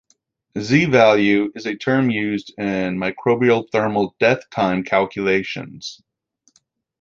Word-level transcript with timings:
Z-value 0.57 1.51
is 1.53 1.67
a 1.67 1.75
term 1.75 2.09
used 2.09 2.55
in 2.57 2.97
microbial 2.97 3.69
thermal 3.69 4.15
death 4.19 4.49
time 4.49 4.83
calculations. 4.83 6.01